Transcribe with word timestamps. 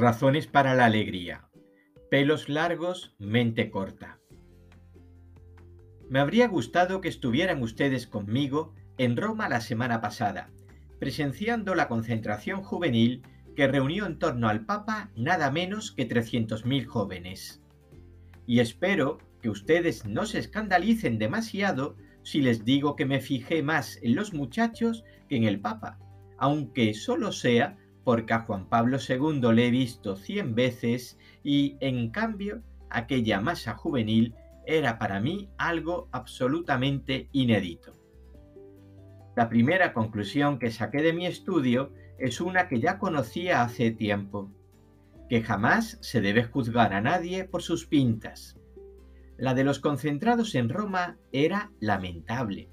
Razones 0.00 0.46
para 0.46 0.74
la 0.74 0.86
alegría. 0.86 1.50
Pelos 2.10 2.48
largos, 2.48 3.14
mente 3.18 3.70
corta. 3.70 4.18
Me 6.08 6.20
habría 6.20 6.48
gustado 6.48 7.02
que 7.02 7.10
estuvieran 7.10 7.62
ustedes 7.62 8.06
conmigo 8.06 8.72
en 8.96 9.18
Roma 9.18 9.50
la 9.50 9.60
semana 9.60 10.00
pasada, 10.00 10.48
presenciando 10.98 11.74
la 11.74 11.86
concentración 11.86 12.62
juvenil 12.62 13.20
que 13.54 13.68
reunió 13.68 14.06
en 14.06 14.18
torno 14.18 14.48
al 14.48 14.64
Papa 14.64 15.10
nada 15.16 15.50
menos 15.50 15.92
que 15.92 16.08
300.000 16.08 16.86
jóvenes. 16.86 17.62
Y 18.46 18.60
espero 18.60 19.18
que 19.42 19.50
ustedes 19.50 20.06
no 20.06 20.24
se 20.24 20.38
escandalicen 20.38 21.18
demasiado 21.18 21.98
si 22.22 22.40
les 22.40 22.64
digo 22.64 22.96
que 22.96 23.04
me 23.04 23.20
fijé 23.20 23.62
más 23.62 23.98
en 24.00 24.14
los 24.14 24.32
muchachos 24.32 25.04
que 25.28 25.36
en 25.36 25.44
el 25.44 25.60
Papa, 25.60 25.98
aunque 26.38 26.94
solo 26.94 27.32
sea 27.32 27.76
porque 28.10 28.32
a 28.32 28.40
Juan 28.40 28.66
Pablo 28.68 28.98
II 29.08 29.40
le 29.54 29.68
he 29.68 29.70
visto 29.70 30.16
cien 30.16 30.56
veces 30.56 31.16
y, 31.44 31.76
en 31.78 32.10
cambio, 32.10 32.60
aquella 32.88 33.40
masa 33.40 33.74
juvenil 33.74 34.34
era 34.66 34.98
para 34.98 35.20
mí 35.20 35.48
algo 35.58 36.08
absolutamente 36.10 37.28
inédito. 37.30 37.92
La 39.36 39.48
primera 39.48 39.92
conclusión 39.92 40.58
que 40.58 40.72
saqué 40.72 41.02
de 41.02 41.12
mi 41.12 41.24
estudio 41.24 41.92
es 42.18 42.40
una 42.40 42.66
que 42.66 42.80
ya 42.80 42.98
conocía 42.98 43.62
hace 43.62 43.92
tiempo, 43.92 44.50
que 45.28 45.42
jamás 45.42 45.96
se 46.00 46.20
debe 46.20 46.42
juzgar 46.42 46.94
a 46.94 47.00
nadie 47.00 47.44
por 47.44 47.62
sus 47.62 47.86
pintas. 47.86 48.58
La 49.38 49.54
de 49.54 49.62
los 49.62 49.78
concentrados 49.78 50.56
en 50.56 50.68
Roma 50.68 51.16
era 51.30 51.70
lamentable. 51.78 52.68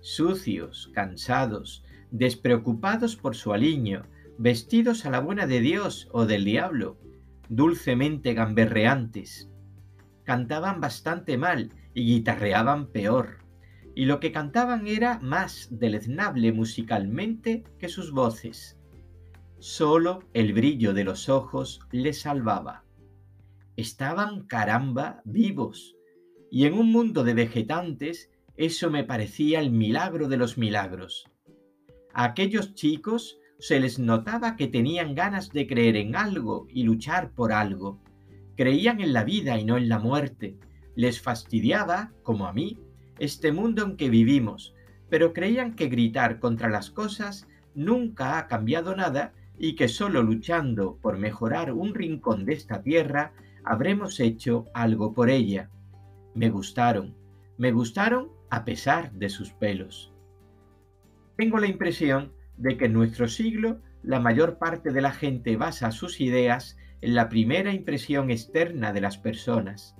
Sucios, 0.00 0.90
cansados, 0.94 1.84
despreocupados 2.10 3.14
por 3.14 3.36
su 3.36 3.52
aliño, 3.52 4.06
vestidos 4.38 5.06
a 5.06 5.10
la 5.10 5.20
buena 5.20 5.46
de 5.46 5.60
Dios 5.60 6.08
o 6.12 6.26
del 6.26 6.44
diablo, 6.44 6.98
dulcemente 7.48 8.34
gamberreantes. 8.34 9.50
Cantaban 10.24 10.80
bastante 10.80 11.36
mal 11.36 11.70
y 11.94 12.04
guitarreaban 12.04 12.88
peor, 12.88 13.38
y 13.94 14.06
lo 14.06 14.18
que 14.20 14.32
cantaban 14.32 14.86
era 14.86 15.18
más 15.20 15.68
deleznable 15.70 16.52
musicalmente 16.52 17.64
que 17.78 17.88
sus 17.88 18.10
voces. 18.10 18.78
Solo 19.58 20.24
el 20.32 20.52
brillo 20.52 20.94
de 20.94 21.04
los 21.04 21.28
ojos 21.28 21.80
les 21.92 22.22
salvaba. 22.22 22.84
Estaban 23.76 24.46
caramba 24.46 25.22
vivos, 25.24 25.96
y 26.50 26.66
en 26.66 26.74
un 26.74 26.90
mundo 26.90 27.24
de 27.24 27.34
vegetantes 27.34 28.30
eso 28.56 28.90
me 28.90 29.04
parecía 29.04 29.60
el 29.60 29.70
milagro 29.70 30.28
de 30.28 30.36
los 30.36 30.58
milagros. 30.58 31.24
Aquellos 32.12 32.74
chicos 32.74 33.38
se 33.58 33.80
les 33.80 33.98
notaba 33.98 34.56
que 34.56 34.66
tenían 34.66 35.14
ganas 35.14 35.50
de 35.50 35.66
creer 35.66 35.96
en 35.96 36.16
algo 36.16 36.66
y 36.70 36.82
luchar 36.82 37.30
por 37.30 37.52
algo. 37.52 38.00
Creían 38.56 39.00
en 39.00 39.12
la 39.12 39.24
vida 39.24 39.58
y 39.58 39.64
no 39.64 39.76
en 39.76 39.88
la 39.88 39.98
muerte. 39.98 40.56
Les 40.96 41.20
fastidiaba, 41.20 42.12
como 42.22 42.46
a 42.46 42.52
mí, 42.52 42.78
este 43.18 43.52
mundo 43.52 43.84
en 43.84 43.96
que 43.96 44.10
vivimos, 44.10 44.74
pero 45.08 45.32
creían 45.32 45.74
que 45.74 45.88
gritar 45.88 46.40
contra 46.40 46.68
las 46.68 46.90
cosas 46.90 47.46
nunca 47.74 48.38
ha 48.38 48.46
cambiado 48.46 48.94
nada 48.94 49.32
y 49.58 49.76
que 49.76 49.88
solo 49.88 50.22
luchando 50.22 50.98
por 51.00 51.18
mejorar 51.18 51.72
un 51.72 51.94
rincón 51.94 52.44
de 52.44 52.54
esta 52.54 52.82
tierra 52.82 53.32
habremos 53.64 54.20
hecho 54.20 54.66
algo 54.74 55.12
por 55.14 55.30
ella. 55.30 55.70
Me 56.34 56.50
gustaron, 56.50 57.14
me 57.56 57.72
gustaron 57.72 58.30
a 58.50 58.64
pesar 58.64 59.12
de 59.12 59.28
sus 59.28 59.52
pelos. 59.52 60.12
Tengo 61.36 61.58
la 61.58 61.66
impresión 61.66 62.32
de 62.56 62.76
que 62.76 62.86
en 62.86 62.92
nuestro 62.92 63.28
siglo 63.28 63.80
la 64.02 64.20
mayor 64.20 64.58
parte 64.58 64.90
de 64.90 65.00
la 65.00 65.12
gente 65.12 65.56
basa 65.56 65.90
sus 65.90 66.20
ideas 66.20 66.76
en 67.00 67.14
la 67.14 67.28
primera 67.28 67.72
impresión 67.72 68.30
externa 68.30 68.92
de 68.92 69.00
las 69.00 69.18
personas, 69.18 69.94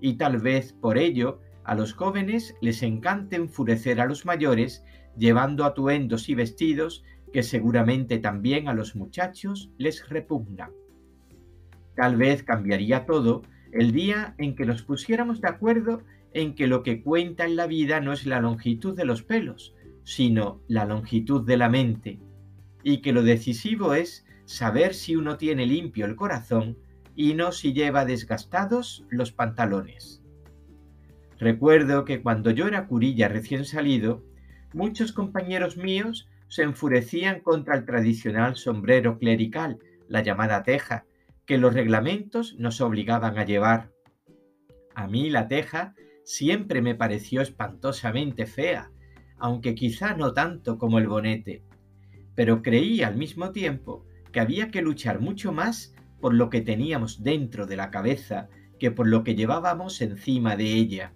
y 0.00 0.14
tal 0.14 0.38
vez 0.38 0.72
por 0.72 0.98
ello 0.98 1.40
a 1.64 1.74
los 1.74 1.92
jóvenes 1.92 2.54
les 2.60 2.82
encante 2.82 3.36
enfurecer 3.36 4.00
a 4.00 4.06
los 4.06 4.24
mayores 4.24 4.84
llevando 5.16 5.64
atuendos 5.64 6.28
y 6.28 6.34
vestidos 6.34 7.04
que 7.32 7.42
seguramente 7.42 8.18
también 8.18 8.68
a 8.68 8.74
los 8.74 8.94
muchachos 8.94 9.70
les 9.78 10.08
repugnan. 10.08 10.70
Tal 11.96 12.16
vez 12.16 12.42
cambiaría 12.42 13.06
todo 13.06 13.42
el 13.72 13.92
día 13.92 14.34
en 14.38 14.54
que 14.54 14.66
nos 14.66 14.82
pusiéramos 14.82 15.40
de 15.40 15.48
acuerdo 15.48 16.02
en 16.32 16.54
que 16.54 16.66
lo 16.66 16.82
que 16.82 17.02
cuenta 17.02 17.44
en 17.44 17.56
la 17.56 17.66
vida 17.66 18.00
no 18.00 18.12
es 18.12 18.26
la 18.26 18.40
longitud 18.40 18.94
de 18.94 19.06
los 19.06 19.22
pelos, 19.22 19.74
sino 20.06 20.62
la 20.68 20.84
longitud 20.84 21.44
de 21.44 21.56
la 21.56 21.68
mente, 21.68 22.20
y 22.84 23.02
que 23.02 23.12
lo 23.12 23.24
decisivo 23.24 23.92
es 23.92 24.24
saber 24.44 24.94
si 24.94 25.16
uno 25.16 25.36
tiene 25.36 25.66
limpio 25.66 26.06
el 26.06 26.14
corazón 26.14 26.78
y 27.16 27.34
no 27.34 27.50
si 27.50 27.72
lleva 27.72 28.04
desgastados 28.04 29.04
los 29.10 29.32
pantalones. 29.32 30.22
Recuerdo 31.40 32.04
que 32.04 32.22
cuando 32.22 32.52
yo 32.52 32.68
era 32.68 32.86
curilla 32.86 33.26
recién 33.26 33.64
salido, 33.64 34.22
muchos 34.72 35.10
compañeros 35.10 35.76
míos 35.76 36.28
se 36.46 36.62
enfurecían 36.62 37.40
contra 37.40 37.74
el 37.74 37.84
tradicional 37.84 38.54
sombrero 38.54 39.18
clerical, 39.18 39.80
la 40.06 40.22
llamada 40.22 40.62
teja, 40.62 41.04
que 41.46 41.58
los 41.58 41.74
reglamentos 41.74 42.54
nos 42.60 42.80
obligaban 42.80 43.38
a 43.38 43.44
llevar. 43.44 43.90
A 44.94 45.08
mí 45.08 45.30
la 45.30 45.48
teja 45.48 45.96
siempre 46.24 46.80
me 46.80 46.94
pareció 46.94 47.40
espantosamente 47.40 48.46
fea, 48.46 48.92
aunque 49.38 49.74
quizá 49.74 50.14
no 50.14 50.32
tanto 50.32 50.78
como 50.78 50.98
el 50.98 51.08
bonete, 51.08 51.62
pero 52.34 52.62
creí 52.62 53.02
al 53.02 53.16
mismo 53.16 53.50
tiempo 53.50 54.04
que 54.32 54.40
había 54.40 54.70
que 54.70 54.82
luchar 54.82 55.20
mucho 55.20 55.52
más 55.52 55.94
por 56.20 56.34
lo 56.34 56.50
que 56.50 56.60
teníamos 56.60 57.22
dentro 57.22 57.66
de 57.66 57.76
la 57.76 57.90
cabeza 57.90 58.48
que 58.78 58.90
por 58.90 59.06
lo 59.06 59.24
que 59.24 59.34
llevábamos 59.34 60.00
encima 60.02 60.56
de 60.56 60.74
ella. 60.74 61.12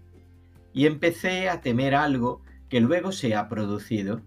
Y 0.72 0.86
empecé 0.86 1.48
a 1.48 1.60
temer 1.60 1.94
algo 1.94 2.42
que 2.68 2.80
luego 2.80 3.12
se 3.12 3.34
ha 3.34 3.48
producido, 3.48 4.22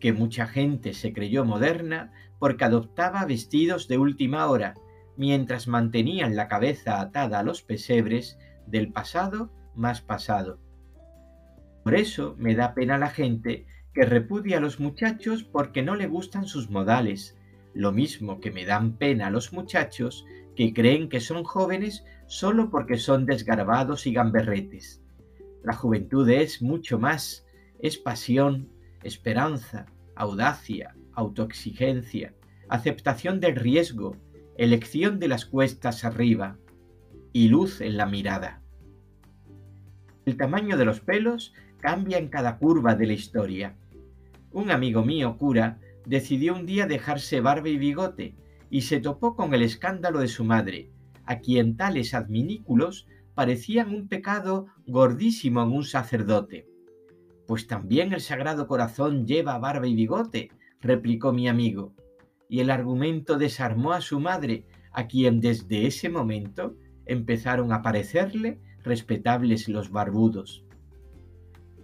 que 0.00 0.12
mucha 0.12 0.46
gente 0.46 0.94
se 0.94 1.12
creyó 1.12 1.44
moderna 1.44 2.12
porque 2.38 2.64
adoptaba 2.64 3.24
vestidos 3.24 3.88
de 3.88 3.98
última 3.98 4.46
hora, 4.46 4.74
mientras 5.16 5.68
mantenían 5.68 6.36
la 6.36 6.48
cabeza 6.48 7.00
atada 7.00 7.38
a 7.38 7.42
los 7.42 7.62
pesebres 7.62 8.38
del 8.66 8.92
pasado 8.92 9.50
más 9.74 10.00
pasado. 10.00 10.58
Por 11.86 11.94
eso 11.94 12.34
me 12.36 12.56
da 12.56 12.74
pena 12.74 12.98
la 12.98 13.10
gente 13.10 13.64
que 13.94 14.04
repudia 14.04 14.58
a 14.58 14.60
los 14.60 14.80
muchachos 14.80 15.44
porque 15.44 15.84
no 15.84 15.94
le 15.94 16.08
gustan 16.08 16.48
sus 16.48 16.68
modales, 16.68 17.38
lo 17.74 17.92
mismo 17.92 18.40
que 18.40 18.50
me 18.50 18.64
dan 18.64 18.96
pena 18.98 19.28
a 19.28 19.30
los 19.30 19.52
muchachos 19.52 20.26
que 20.56 20.74
creen 20.74 21.08
que 21.08 21.20
son 21.20 21.44
jóvenes 21.44 22.04
solo 22.26 22.70
porque 22.70 22.96
son 22.96 23.24
desgarbados 23.24 24.08
y 24.08 24.12
gamberretes. 24.12 25.00
La 25.62 25.74
juventud 25.74 26.28
es 26.28 26.60
mucho 26.60 26.98
más, 26.98 27.46
es 27.78 27.96
pasión, 27.96 28.68
esperanza, 29.04 29.86
audacia, 30.16 30.96
autoexigencia, 31.12 32.34
aceptación 32.68 33.38
del 33.38 33.54
riesgo, 33.54 34.16
elección 34.56 35.20
de 35.20 35.28
las 35.28 35.46
cuestas 35.46 36.04
arriba 36.04 36.58
y 37.32 37.46
luz 37.46 37.80
en 37.80 37.96
la 37.96 38.06
mirada. 38.06 38.65
El 40.26 40.36
tamaño 40.36 40.76
de 40.76 40.84
los 40.84 40.98
pelos 40.98 41.54
cambia 41.78 42.18
en 42.18 42.26
cada 42.26 42.58
curva 42.58 42.96
de 42.96 43.06
la 43.06 43.12
historia. 43.12 43.76
Un 44.50 44.72
amigo 44.72 45.04
mío, 45.04 45.36
cura, 45.38 45.78
decidió 46.04 46.56
un 46.56 46.66
día 46.66 46.88
dejarse 46.88 47.40
barba 47.40 47.68
y 47.68 47.78
bigote 47.78 48.34
y 48.68 48.80
se 48.80 48.98
topó 48.98 49.36
con 49.36 49.54
el 49.54 49.62
escándalo 49.62 50.18
de 50.18 50.26
su 50.26 50.42
madre, 50.42 50.90
a 51.26 51.38
quien 51.38 51.76
tales 51.76 52.12
adminículos 52.12 53.06
parecían 53.36 53.94
un 53.94 54.08
pecado 54.08 54.66
gordísimo 54.88 55.62
en 55.62 55.70
un 55.70 55.84
sacerdote. 55.84 56.66
Pues 57.46 57.68
también 57.68 58.12
el 58.12 58.20
Sagrado 58.20 58.66
Corazón 58.66 59.28
lleva 59.28 59.56
barba 59.58 59.86
y 59.86 59.94
bigote, 59.94 60.50
replicó 60.80 61.32
mi 61.32 61.48
amigo, 61.48 61.94
y 62.48 62.58
el 62.58 62.70
argumento 62.70 63.38
desarmó 63.38 63.92
a 63.92 64.00
su 64.00 64.18
madre, 64.18 64.66
a 64.90 65.06
quien 65.06 65.40
desde 65.40 65.86
ese 65.86 66.08
momento 66.08 66.74
empezaron 67.04 67.72
a 67.72 67.80
parecerle 67.80 68.58
respetables 68.86 69.68
los 69.68 69.90
barbudos. 69.90 70.64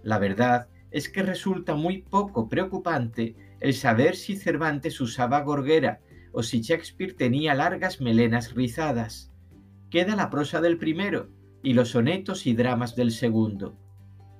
La 0.01 0.17
verdad 0.17 0.67
es 0.89 1.09
que 1.09 1.21
resulta 1.21 1.75
muy 1.75 2.01
poco 2.01 2.49
preocupante 2.49 3.35
el 3.59 3.73
saber 3.73 4.15
si 4.15 4.35
Cervantes 4.35 4.99
usaba 4.99 5.41
gorguera 5.41 6.01
o 6.31 6.43
si 6.43 6.61
Shakespeare 6.61 7.13
tenía 7.13 7.53
largas 7.53 8.01
melenas 8.01 8.53
rizadas. 8.53 9.31
Queda 9.89 10.15
la 10.15 10.29
prosa 10.29 10.59
del 10.61 10.77
primero 10.77 11.29
y 11.61 11.73
los 11.73 11.89
sonetos 11.89 12.47
y 12.47 12.53
dramas 12.53 12.95
del 12.95 13.11
segundo. 13.11 13.77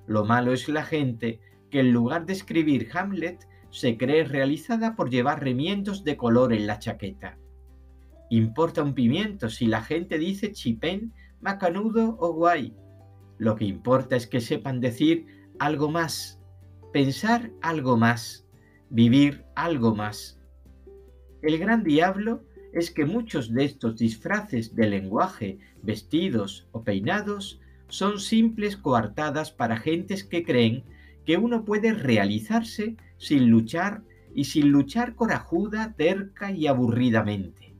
Lo 0.06 0.24
malo 0.24 0.52
es 0.52 0.68
la 0.68 0.84
gente 0.84 1.40
que 1.70 1.80
en 1.80 1.92
lugar 1.92 2.26
de 2.26 2.34
escribir 2.34 2.88
Hamlet 2.92 3.48
se 3.70 3.96
cree 3.96 4.24
realizada 4.24 4.94
por 4.94 5.10
llevar 5.10 5.42
remiendos 5.42 6.04
de 6.04 6.16
color 6.16 6.52
en 6.52 6.66
la 6.66 6.78
chaqueta. 6.78 7.38
Importa 8.30 8.82
un 8.82 8.94
pimiento 8.94 9.48
si 9.48 9.66
la 9.66 9.82
gente 9.82 10.18
dice 10.18 10.52
chipén, 10.52 11.12
macanudo 11.44 12.16
o 12.18 12.32
guay. 12.32 12.74
Lo 13.36 13.54
que 13.54 13.66
importa 13.66 14.16
es 14.16 14.26
que 14.26 14.40
sepan 14.40 14.80
decir 14.80 15.26
algo 15.58 15.90
más, 15.90 16.40
pensar 16.90 17.50
algo 17.60 17.98
más, 17.98 18.46
vivir 18.88 19.44
algo 19.54 19.94
más. 19.94 20.40
El 21.42 21.58
gran 21.58 21.84
diablo 21.84 22.42
es 22.72 22.90
que 22.90 23.04
muchos 23.04 23.52
de 23.52 23.64
estos 23.64 23.96
disfraces 23.96 24.74
de 24.74 24.88
lenguaje, 24.88 25.58
vestidos 25.82 26.66
o 26.72 26.82
peinados 26.82 27.60
son 27.88 28.18
simples 28.18 28.78
coartadas 28.78 29.52
para 29.52 29.76
gentes 29.76 30.24
que 30.24 30.44
creen 30.44 30.82
que 31.26 31.36
uno 31.36 31.64
puede 31.66 31.92
realizarse 31.92 32.96
sin 33.18 33.50
luchar 33.50 34.02
y 34.34 34.44
sin 34.44 34.70
luchar 34.70 35.14
corajuda, 35.14 35.94
terca 35.96 36.50
y 36.50 36.66
aburridamente. 36.66 37.74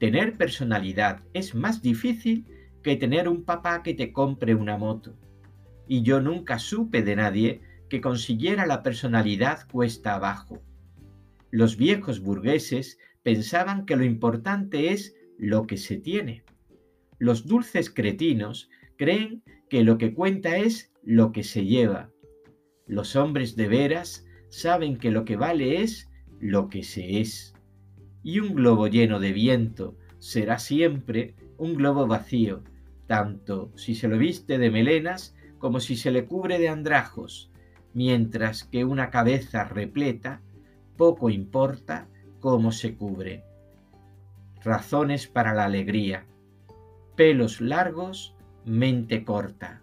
Tener 0.00 0.36
personalidad 0.36 1.20
es 1.32 1.54
más 1.54 1.80
difícil 1.80 2.44
que 2.82 2.96
tener 2.96 3.28
un 3.28 3.44
papá 3.44 3.82
que 3.82 3.94
te 3.94 4.12
compre 4.12 4.54
una 4.54 4.76
moto. 4.76 5.14
Y 5.88 6.02
yo 6.02 6.20
nunca 6.20 6.58
supe 6.58 7.02
de 7.02 7.16
nadie 7.16 7.60
que 7.88 8.00
consiguiera 8.00 8.66
la 8.66 8.82
personalidad 8.82 9.68
cuesta 9.70 10.14
abajo. 10.14 10.62
Los 11.50 11.76
viejos 11.76 12.20
burgueses 12.20 12.98
pensaban 13.22 13.84
que 13.84 13.96
lo 13.96 14.04
importante 14.04 14.92
es 14.92 15.14
lo 15.38 15.66
que 15.66 15.76
se 15.76 15.96
tiene. 15.96 16.44
Los 17.18 17.46
dulces 17.46 17.90
cretinos 17.90 18.70
creen 18.96 19.42
que 19.68 19.84
lo 19.84 19.98
que 19.98 20.14
cuenta 20.14 20.56
es 20.56 20.92
lo 21.02 21.32
que 21.32 21.44
se 21.44 21.66
lleva. 21.66 22.10
Los 22.86 23.16
hombres 23.16 23.56
de 23.56 23.68
veras 23.68 24.26
saben 24.48 24.96
que 24.96 25.10
lo 25.10 25.24
que 25.24 25.36
vale 25.36 25.82
es 25.82 26.10
lo 26.40 26.68
que 26.68 26.82
se 26.82 27.20
es. 27.20 27.54
Y 28.22 28.40
un 28.40 28.54
globo 28.54 28.86
lleno 28.86 29.20
de 29.20 29.32
viento 29.32 29.96
será 30.18 30.58
siempre 30.58 31.34
un 31.58 31.74
globo 31.74 32.06
vacío, 32.06 32.62
tanto 33.12 33.70
si 33.76 33.94
se 33.94 34.08
lo 34.08 34.16
viste 34.16 34.56
de 34.56 34.70
melenas 34.70 35.34
como 35.58 35.80
si 35.80 35.96
se 35.96 36.10
le 36.10 36.24
cubre 36.24 36.58
de 36.58 36.70
andrajos, 36.70 37.52
mientras 37.92 38.64
que 38.64 38.86
una 38.86 39.10
cabeza 39.10 39.64
repleta 39.64 40.40
poco 40.96 41.28
importa 41.28 42.08
cómo 42.40 42.72
se 42.72 42.96
cubre. 42.96 43.44
Razones 44.64 45.26
para 45.26 45.52
la 45.52 45.66
alegría. 45.66 46.24
Pelos 47.14 47.60
largos, 47.60 48.34
mente 48.64 49.24
corta. 49.24 49.82